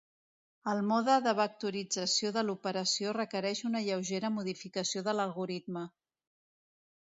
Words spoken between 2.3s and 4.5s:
de l'operació requereix una lleugera